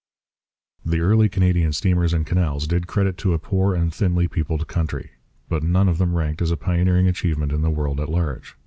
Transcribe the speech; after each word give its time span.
The 0.83 0.99
early 1.01 1.29
Canadian 1.29 1.73
steamers 1.73 2.11
and 2.11 2.25
canals 2.25 2.65
did 2.65 2.87
credit 2.87 3.19
to 3.19 3.33
a 3.33 3.37
poor 3.37 3.75
and 3.75 3.93
thinly 3.93 4.27
peopled 4.27 4.67
country. 4.67 5.11
But 5.47 5.61
none 5.61 5.87
of 5.87 5.99
them 5.99 6.15
ranked 6.15 6.41
as 6.41 6.49
a 6.49 6.57
pioneering 6.57 7.07
achievement 7.07 7.51
in 7.51 7.61
the 7.61 7.69
world 7.69 7.99
at 7.99 8.09
large. 8.09 8.55